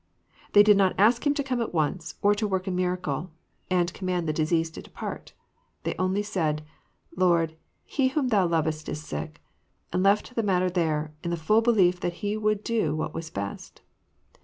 They 0.53 0.63
did 0.63 0.77
not 0.77 0.95
ask 0.97 1.27
Him 1.27 1.35
to 1.35 1.43
come 1.43 1.61
at 1.61 1.75
once, 1.75 2.15
or 2.23 2.33
to 2.33 2.47
work 2.47 2.65
a 2.65 2.71
miracle, 2.71 3.29
and^ljommand 3.69 4.25
the 4.25 4.33
disease 4.33 4.71
to 4.71 4.81
depart. 4.81 5.33
They 5.83 5.93
only 5.99 6.23
said,^' 6.23 6.61
Lord, 7.15 7.55
he 7.85 8.07
whom 8.07 8.29
Thou 8.29 8.47
lovest 8.47 8.89
is 8.89 8.99
sick," 9.03 9.43
and 9.93 10.01
left 10.01 10.33
the 10.35 10.41
matter 10.41 10.71
there, 10.71 11.13
in 11.23 11.29
the 11.29 11.37
fall 11.37 11.61
belief 11.61 11.99
that 11.99 12.13
He 12.25 12.35
would 12.35 12.63
do 12.63 12.95
what 12.95 13.13
was 13.13 13.29
best. 13.29 13.81